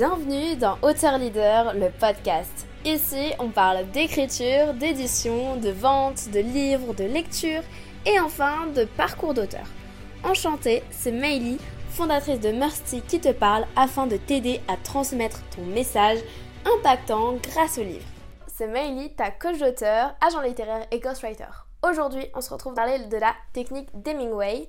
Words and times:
Bienvenue 0.00 0.56
dans 0.56 0.78
Auteur 0.80 1.18
Leader, 1.18 1.74
le 1.74 1.90
podcast. 1.90 2.66
Ici, 2.86 3.34
on 3.38 3.50
parle 3.50 3.86
d'écriture, 3.90 4.72
d'édition, 4.72 5.56
de 5.56 5.68
vente, 5.68 6.30
de 6.30 6.40
livres, 6.40 6.94
de 6.94 7.04
lecture 7.04 7.60
et 8.06 8.18
enfin 8.18 8.66
de 8.74 8.84
parcours 8.84 9.34
d'auteur. 9.34 9.66
Enchantée, 10.24 10.82
c'est 10.90 11.12
Meili, 11.12 11.58
fondatrice 11.90 12.40
de 12.40 12.50
Mercy 12.50 13.02
qui 13.02 13.20
te 13.20 13.30
parle 13.30 13.66
afin 13.76 14.06
de 14.06 14.16
t'aider 14.16 14.62
à 14.68 14.78
transmettre 14.78 15.42
ton 15.54 15.66
message 15.66 16.20
impactant 16.64 17.34
grâce 17.34 17.76
au 17.76 17.82
livre. 17.82 18.06
C'est 18.46 18.68
Meili, 18.68 19.12
ta 19.12 19.30
coach 19.30 19.58
d'auteur, 19.58 20.14
agent 20.26 20.40
littéraire 20.40 20.86
et 20.90 20.98
ghostwriter. 20.98 21.44
Aujourd'hui, 21.82 22.26
on 22.34 22.40
se 22.40 22.48
retrouve 22.48 22.72
dans 22.72 22.84
parler 22.84 23.04
de 23.04 23.16
la 23.18 23.34
technique 23.52 23.90
d'Hemingway. 23.92 24.66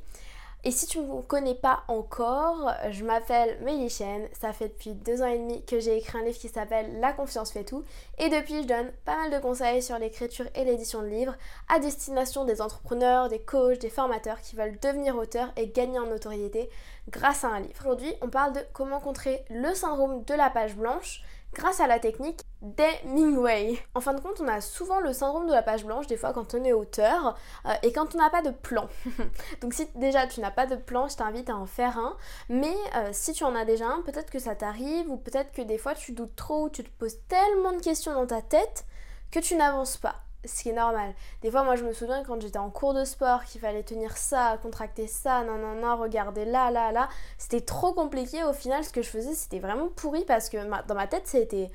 Et 0.64 0.70
si 0.70 0.86
tu 0.86 1.00
ne 1.00 1.07
me 1.07 1.21
connais 1.23 1.55
pas 1.55 1.82
encore, 1.88 2.71
je 2.91 3.04
m'appelle 3.04 3.57
Meili 3.64 3.89
Chen. 3.89 4.28
Ça 4.39 4.54
fait 4.54 4.68
depuis 4.68 4.93
deux 4.93 5.23
ans 5.23 5.28
et 5.28 5.39
demi 5.39 5.66
que 5.66 5.80
j'ai 5.80 5.98
écrit 5.98 6.20
un 6.20 6.23
livre 6.23 6.38
qui 6.38 6.50
s'appelle 6.50 7.00
La 7.00 7.14
confiance 7.14 7.52
fait 7.52 7.64
tout. 7.64 7.83
Et 8.19 8.29
depuis, 8.29 8.61
je 8.61 8.68
donne 8.68 8.92
pas 9.04 9.18
mal 9.18 9.32
de 9.32 9.39
conseils 9.39 9.82
sur 9.82 9.97
l'écriture 9.97 10.46
et 10.54 10.64
l'édition 10.64 11.02
de 11.02 11.07
livres 11.07 11.36
à 11.68 11.79
destination 11.79 12.46
des 12.46 12.61
entrepreneurs, 12.61 13.28
des 13.28 13.42
coachs, 13.42 13.79
des 13.79 13.89
formateurs 13.89 14.39
qui 14.39 14.55
veulent 14.55 14.78
devenir 14.79 15.18
auteurs 15.18 15.52
et 15.57 15.68
gagner 15.68 15.97
en 15.97 16.05
notoriété 16.05 16.69
grâce 17.10 17.43
à 17.43 17.47
un 17.47 17.61
livre. 17.61 17.80
Aujourd'hui, 17.80 18.14
on 18.21 18.30
parle 18.30 18.54
de 18.54 18.61
comment 18.71 19.00
contrer 19.00 19.43
le 19.50 19.74
syndrome 19.74 20.24
de 20.25 20.33
la 20.36 20.52
page 20.52 20.75
blanche 20.75 21.24
grâce 21.54 21.79
à 21.79 21.87
la 21.87 22.00
technique 22.00 22.41
d'Hemingway. 22.61 23.78
En 23.96 24.01
fin 24.01 24.14
de 24.14 24.21
compte, 24.21 24.39
on 24.41 24.47
a 24.47 24.61
souvent 24.61 25.00
le 25.00 25.14
syndrome 25.14 25.47
de 25.47 25.51
la 25.51 25.61
page 25.61 25.86
blanche 25.86 26.07
des 26.07 26.18
fois 26.18 26.33
quand 26.33 26.54
on 26.54 26.64
est 26.64 26.74
auteur 26.74 27.36
euh, 27.65 27.74
et 27.83 27.91
quand 27.91 28.15
on 28.15 28.18
n'a 28.18 28.29
pas 28.29 28.41
de 28.41 28.51
plan. 28.51 28.87
Donc 29.61 29.74
si 29.74 29.87
déjà 29.96 30.27
tu 30.27 30.39
n'as 30.39 30.51
pas 30.51 30.65
de 30.65 30.75
plan, 30.75 31.07
je 31.07 31.18
t'invite 31.18 31.50
à 31.50 31.55
en 31.55 31.65
faire 31.65 31.97
un. 31.97 32.16
Mais 32.50 32.75
euh, 32.95 33.09
si 33.11 33.33
tu 33.33 33.44
en 33.44 33.55
as 33.55 33.66
déjà 33.66 33.88
un, 33.88 34.02
peut-être 34.02 34.31
que 34.31 34.39
ça 34.39 34.55
t'arrive 34.55 35.09
ou 35.09 35.17
peut-être 35.17 35.52
que 35.52 35.61
des 35.61 35.77
fois 35.77 35.95
tu 35.95 36.14
doutes 36.14 36.36
trop 36.36 36.66
ou 36.66 36.69
tu 36.69 36.83
te 36.83 36.89
poses 36.89 37.17
tellement 37.27 37.73
de 37.73 37.81
questions 37.81 38.13
dans 38.13 38.27
ta 38.27 38.41
tête 38.41 38.86
que 39.31 39.39
tu 39.39 39.55
n'avances 39.55 39.97
pas 39.97 40.16
ce 40.45 40.64
qui 40.64 40.70
est 40.70 40.73
normal. 40.73 41.14
Des 41.42 41.52
fois, 41.52 41.64
moi, 41.64 41.75
je 41.75 41.84
me 41.84 41.94
souviens 41.94 42.23
quand 42.23 42.42
j'étais 42.42 42.58
en 42.58 42.70
cours 42.70 42.94
de 42.94 43.06
sport, 43.06 43.44
qu'il 43.45 43.61
fallait 43.61 43.84
tenir 43.84 44.17
ça, 44.17 44.58
contracter 44.61 45.08
ça, 45.08 45.44
non, 45.44 45.58
non, 45.58 45.75
non, 45.75 45.97
regarder 45.97 46.45
là, 46.45 46.72
là, 46.72 46.92
là. 46.92 47.09
C'était 47.38 47.61
trop 47.61 47.94
compliqué. 47.94 48.44
Au 48.44 48.53
final, 48.53 48.84
ce 48.84 48.92
que 48.92 49.02
je 49.02 49.09
faisais, 49.09 49.34
c'était 49.34 49.59
vraiment 49.59 49.89
pourri 49.89 50.25
parce 50.25 50.50
que 50.50 50.58
dans 50.88 50.95
ma 50.95 51.08
tête, 51.08 51.28
c'était 51.28 51.72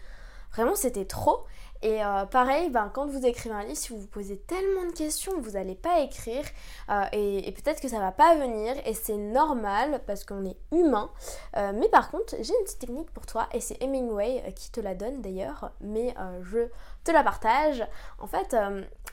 vraiment, 0.52 0.75
c'était 0.75 1.05
trop. 1.05 1.47
Et 1.83 2.02
euh, 2.02 2.25
pareil, 2.25 2.70
ben, 2.70 2.91
quand 2.92 3.06
vous 3.06 3.27
écrivez 3.27 3.55
un 3.55 3.62
livre, 3.62 3.77
si 3.77 3.91
vous 3.91 4.00
vous 4.00 4.06
posez 4.06 4.39
tellement 4.39 4.86
de 4.86 4.92
questions, 4.92 5.33
vous 5.41 5.53
n'allez 5.53 5.75
pas 5.75 6.00
écrire 6.00 6.44
euh, 6.91 7.05
et, 7.12 7.53
peut-être 7.53 7.80
que 7.80 7.88
ça 7.88 7.98
va 7.98 8.12
pas 8.12 8.34
venir 8.34 8.75
et 8.84 8.94
c'est 8.94 9.16
normal 9.16 10.00
parce 10.06 10.25
qu'on 10.25 10.44
est 10.44 10.56
humain. 10.72 11.11
Euh, 11.56 11.72
mais 11.75 11.88
par 11.88 12.11
contre, 12.11 12.34
j'ai 12.41 12.55
une 12.58 12.64
petite 12.64 12.78
technique 12.78 13.11
pour 13.12 13.27
toi 13.27 13.48
et 13.53 13.61
c'est 13.61 13.80
Hemingway 13.83 14.53
qui 14.55 14.70
te 14.70 14.80
la 14.80 14.94
donne 14.94 15.20
d'ailleurs, 15.20 15.70
mais 15.80 16.14
je 16.42 16.69
te 17.05 17.10
la 17.10 17.22
partage. 17.22 17.86
En 18.19 18.27
fait, 18.27 18.56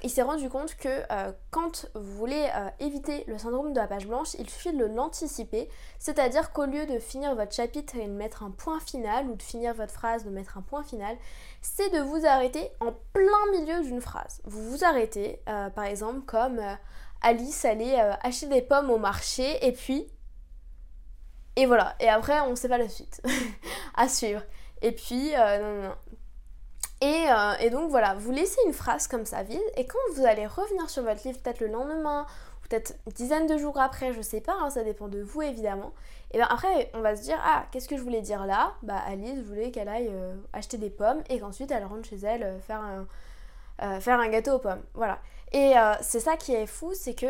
il 0.02 0.10
s'est 0.10 0.22
rendu 0.22 0.50
compte 0.50 0.76
que 0.76 1.04
quand 1.52 1.88
vous 1.96 2.18
voulez 2.18 2.50
éviter 2.80 3.24
le 3.28 3.38
syndrome 3.38 3.74
de 3.74 3.80
la 3.80 3.88
page 3.88 4.08
blanche, 4.08 4.34
il 4.40 4.50
suffit 4.50 4.74
de 4.74 4.86
l'anticiper, 4.86 5.70
c'est-à-dire 6.00 6.52
qu'au 6.52 6.66
lieu 6.66 6.86
de 6.86 7.00
finir 7.00 7.36
votre 7.36 7.54
chapitre 7.54 7.96
et 7.96 8.08
de 8.08 8.14
mettre 8.14 8.44
un 8.44 8.52
point 8.52 8.80
final 8.80 9.28
ou 9.28 9.36
de 9.36 9.44
finir 9.44 9.74
votre 9.74 9.94
phrase, 9.94 10.26
de 10.26 10.30
mettre 10.30 10.58
un 10.58 10.62
point 10.62 10.84
final, 10.84 11.18
c'est 11.62 11.90
de 11.90 12.00
vous 12.00 12.26
arrêter 12.26 12.70
en 12.82 12.94
plein 13.14 13.52
milieu 13.52 13.82
d'une 13.84 14.02
phrase. 14.02 14.42
Vous 14.44 14.72
vous 14.72 14.84
arrêtez, 14.84 15.40
euh, 15.48 15.70
par 15.70 15.86
exemple, 15.86 16.22
comme 16.26 16.60
euh, 16.60 16.76
Alice 17.22 17.64
allait 17.66 18.00
euh, 18.00 18.14
acheter 18.22 18.48
des 18.48 18.62
pommes 18.62 18.90
au 18.90 18.98
marché 18.98 19.66
et 19.66 19.72
puis. 19.72 20.08
Et 21.56 21.66
voilà. 21.66 21.96
Et 22.00 22.10
après, 22.10 22.40
on 22.42 22.52
ne 22.52 22.56
sait 22.56 22.68
pas 22.70 22.78
la 22.78 22.90
suite. 22.90 23.22
à 23.96 24.10
suivre. 24.10 24.42
Et 24.82 24.92
puis, 24.92 25.32
non, 25.32 25.84
non, 25.84 25.96
Et, 27.04 27.26
et, 27.60 27.70
donc 27.70 27.90
voilà, 27.90 28.14
vous 28.14 28.32
laissez 28.32 28.62
une 28.66 28.72
phrase 28.72 29.08
comme 29.08 29.26
ça 29.26 29.44
vide 29.44 29.60
et 29.76 29.86
quand 29.86 30.00
vous 30.16 30.26
allez 30.26 30.48
revenir 30.48 30.90
sur 30.90 31.04
votre 31.04 31.28
livre 31.28 31.38
peut-être 31.40 31.60
le 31.60 31.68
lendemain 31.68 32.26
peut-être 32.68 32.96
une 33.06 33.14
dizaine 33.14 33.48
de 33.48 33.58
jours 33.58 33.80
après, 33.80 34.14
je 34.14 34.22
sais 34.22 34.42
pas, 34.42 34.56
hein, 34.60 34.70
ça 34.70 34.84
dépend 34.84 35.08
de 35.08 35.22
vous 35.22 35.42
évidemment. 35.42 35.94
Et 36.32 36.38
bien 36.38 36.48
après, 36.50 36.90
on 36.94 37.02
va 37.02 37.16
se 37.16 37.22
dire, 37.22 37.40
ah, 37.44 37.66
qu'est-ce 37.72 37.88
que 37.88 37.98
je 37.98 38.02
voulais 38.02 38.22
dire 38.22 38.46
là? 38.46 38.74
Bah 38.82 39.02
Alice 39.06 39.40
voulait 39.40 39.72
qu'elle 39.72 39.90
aille 39.90 40.10
euh, 40.10 40.36
acheter 40.54 40.78
des 40.78 40.90
pommes 40.90 41.22
et 41.30 41.40
qu'ensuite 41.40 41.72
elle 41.72 41.86
rentre 41.86 42.08
chez 42.08 42.18
elle 42.18 42.44
euh, 42.44 42.60
faire, 42.60 42.82
un, 42.82 43.06
euh, 43.84 44.00
faire 44.00 44.20
un 44.20 44.30
gâteau 44.30 44.54
aux 44.54 44.60
pommes. 44.60 44.82
Voilà. 44.94 45.20
Et 45.56 45.76
c'est 46.02 46.20
ça 46.20 46.36
qui 46.36 46.56
est 46.56 46.66
fou, 46.66 46.94
c'est 46.96 47.14
que 47.14 47.28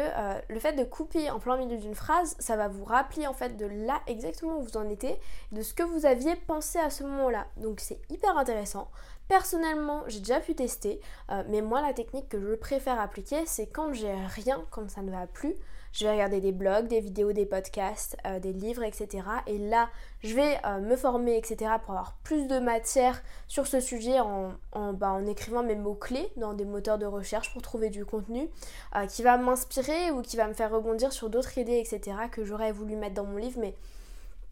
le 0.47 0.57
fait 0.57 0.72
de 0.72 0.85
couper 0.85 1.29
en 1.29 1.39
plein 1.39 1.57
milieu 1.57 1.75
d'une 1.75 1.94
phrase, 1.94 2.38
ça 2.39 2.56
va 2.56 2.69
vous 2.69 2.85
rappeler 2.85 3.28
en 3.28 3.33
fait 3.33 3.57
de 3.57 3.66
là 3.66 4.00
exactement 4.07 4.59
où 4.59 4.62
vous 4.62 4.78
en 4.78 4.88
étiez, 4.88 5.19
de 5.51 5.62
ce 5.62 5.73
que 5.73 5.83
vous 5.83 6.06
aviez 6.06 6.38
pensé 6.38 6.79
à 6.79 6.89
ce 6.89 7.03
moment-là. 7.03 7.47
Donc 7.57 7.81
c'est 7.81 8.00
hyper 8.09 8.38
intéressant. 8.38 8.88
Personnellement, 9.29 10.03
j'ai 10.07 10.19
déjà 10.19 10.39
pu 10.39 10.53
tester, 10.53 11.00
euh, 11.31 11.44
mais 11.47 11.61
moi 11.61 11.81
la 11.81 11.94
technique 11.94 12.28
que 12.28 12.39
je 12.39 12.56
préfère 12.56 13.00
appliquer, 13.00 13.45
c'est 13.45 13.67
quand 13.67 13.94
j'ai 13.94 14.13
rien, 14.13 14.63
quand 14.69 14.89
ça 14.89 15.01
ne 15.01 15.11
va 15.11 15.28
plus, 15.28 15.56
je 15.94 16.06
vais 16.06 16.11
regarder 16.11 16.41
des 16.41 16.51
blogs, 16.51 16.88
des 16.88 17.00
vidéos, 17.00 17.31
des 17.31 17.45
podcasts, 17.45 18.17
euh, 18.25 18.39
des 18.39 18.51
livres, 18.51 18.83
etc. 18.83 19.23
Et 19.47 19.59
là, 19.59 19.89
je 20.19 20.35
vais 20.35 20.57
euh, 20.66 20.79
me 20.79 20.97
former, 20.97 21.38
etc. 21.38 21.72
pour 21.83 21.91
avoir 21.91 22.17
plus 22.23 22.47
de 22.47 22.59
matière 22.59 23.23
sur 23.47 23.66
ce 23.66 23.79
sujet 23.79 24.19
en, 24.19 24.53
bah, 24.94 25.12
en, 25.12 25.25
écrivant 25.25 25.63
mes 25.63 25.75
mots-clés 25.75 26.31
dans 26.35 26.53
des 26.53 26.66
moteurs 26.66 26.97
de 26.97 27.06
recherche 27.06 27.53
pour 27.53 27.62
trouver 27.62 27.89
du 27.89 28.06
contenu 28.06 28.50
qui 29.07 29.23
va 29.23 29.38
m'inspirer 29.38 30.12
ou 30.12 30.22
qui 30.22 30.35
va 30.35 30.47
me 30.47 30.53
faire 30.53 30.72
rebondir 30.72 31.13
sur 31.13 31.29
d'autres 31.29 31.57
idées, 31.57 31.78
etc. 31.78 32.17
que 32.31 32.44
j'aurais 32.44 32.72
voulu 32.72 32.95
mettre 32.95 33.16
dans 33.16 33.25
mon 33.25 33.38
livre, 33.38 33.59
mais 33.59 33.75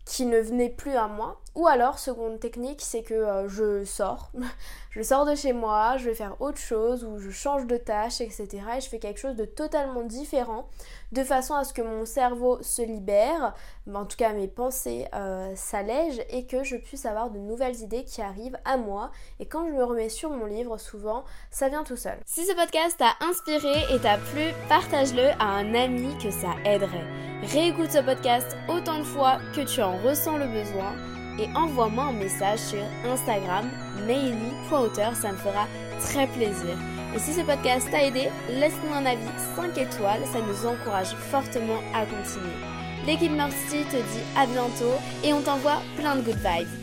qui 0.06 0.26
ne 0.26 0.40
venait 0.40 0.70
plus 0.70 0.96
à 0.96 1.08
moi. 1.08 1.42
Ou 1.56 1.68
alors, 1.68 2.00
seconde 2.00 2.40
technique, 2.40 2.82
c'est 2.82 3.04
que 3.04 3.14
euh, 3.14 3.48
je 3.50 3.84
sors. 3.84 4.32
je 4.92 5.02
sors 5.02 5.26
de 5.26 5.36
chez 5.36 5.54
moi, 5.54 5.98
je 5.98 6.06
vais 6.06 6.16
faire 6.16 6.36
autre 6.42 6.58
chose, 6.58 7.04
ou 7.04 7.20
je 7.20 7.30
change 7.30 7.68
de 7.68 7.78
tâche, 7.78 8.22
etc. 8.22 8.48
Et 8.78 8.82
je 8.82 8.90
fais 8.90 9.00
quelque 9.00 9.20
chose 9.20 9.36
de 9.36 9.46
totalement 9.46 10.04
différent, 10.04 10.68
de 11.12 11.24
façon 11.24 11.56
à 11.56 11.64
ce 11.64 11.74
que 11.74 11.82
mon 11.82 12.06
cerveau 12.06 12.62
se 12.62 12.82
libère, 12.82 13.54
en 13.94 14.06
tout 14.06 14.18
cas 14.18 14.34
mes 14.34 14.48
pensées 14.48 15.08
euh, 15.14 15.52
s'allègent, 15.56 16.24
et 16.30 16.46
que 16.46 16.64
je 16.64 16.78
puisse 16.78 17.06
avoir 17.06 17.30
de 17.30 17.40
nouvelles 17.40 17.82
idées 17.82 18.04
qui 18.04 18.22
arrivent 18.22 18.58
à 18.66 18.78
moi. 18.78 19.12
Et 19.40 19.46
quand 19.46 19.68
je 19.68 19.74
me 19.74 19.84
remets 19.84 20.10
sur 20.10 20.30
mon 20.30 20.46
livre, 20.46 20.78
souvent, 20.78 21.24
ça 21.50 21.70
vient 21.70 21.84
tout 21.84 21.98
seul. 21.98 22.18
Si 22.26 22.46
ce 22.46 22.54
podcast 22.54 22.98
t'a 22.98 23.14
inspiré 23.26 23.74
et 23.94 24.00
t'a 24.00 24.18
plu, 24.18 24.52
partage-le 24.70 25.30
à 25.40 25.46
un 25.46 25.74
ami 25.74 26.18
que 26.18 26.32
ça 26.32 26.56
aiderait. 26.66 27.06
Réécoute 27.44 27.92
ce 27.92 28.00
podcast 28.00 28.56
autant 28.70 29.00
de 29.00 29.04
fois 29.04 29.40
que 29.56 29.62
tu 29.62 29.82
en 29.82 29.98
ressens 29.98 30.38
le 30.38 30.48
besoin 30.48 30.96
et 31.40 31.48
envoie-moi 31.56 32.06
un 32.06 32.14
message 32.14 32.60
sur 32.60 32.84
Instagram, 33.06 33.70
maily.auteur, 34.06 35.16
ça 35.16 35.32
me 35.32 35.38
fera 35.38 35.66
très 36.00 36.28
plaisir. 36.28 36.78
Et 37.14 37.20
si 37.20 37.34
ce 37.34 37.42
podcast 37.42 37.90
t'a 37.92 38.04
aidé, 38.04 38.30
laisse-nous 38.50 38.94
un 38.94 39.06
avis 39.06 39.28
5 39.56 39.78
étoiles, 39.78 40.22
ça 40.32 40.40
nous 40.40 40.66
encourage 40.66 41.14
fortement 41.30 41.82
à 41.94 42.06
continuer. 42.06 42.56
L'équipe 43.06 43.32
Mercy 43.32 43.84
te 43.92 43.98
dit 43.98 44.24
à 44.38 44.46
bientôt 44.46 44.96
et 45.24 45.34
on 45.34 45.42
t'envoie 45.42 45.82
plein 45.98 46.16
de 46.16 46.22
good 46.22 46.38
vibes. 46.38 46.81